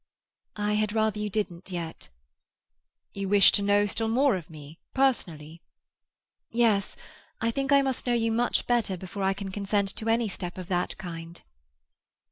[0.55, 2.09] "I had rather you didn't yet."
[3.13, 5.61] "You wish to know still more of me, personally?"
[6.49, 10.57] "Yes—I think I must know you much better before I can consent to any step
[10.57, 11.39] of that kind."